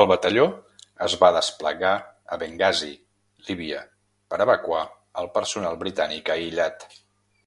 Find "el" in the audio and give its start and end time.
0.00-0.06, 5.24-5.34